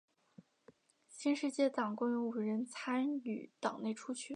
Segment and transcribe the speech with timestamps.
[1.07, 4.29] 新世界党共有五人参与党内初选。